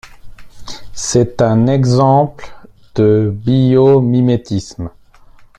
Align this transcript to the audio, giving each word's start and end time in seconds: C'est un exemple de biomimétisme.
C'est 0.95 1.43
un 1.43 1.67
exemple 1.67 2.47
de 2.95 3.31
biomimétisme. 3.31 4.89